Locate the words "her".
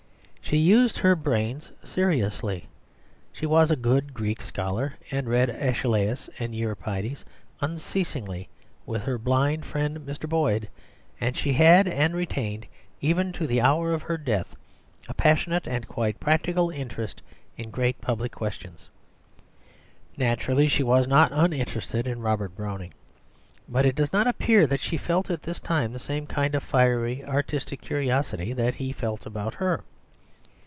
0.97-1.15, 9.03-9.17, 14.01-14.17, 29.53-29.85